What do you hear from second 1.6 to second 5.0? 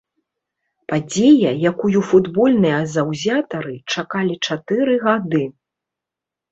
якую футбольныя заўзятары чакалі чатыры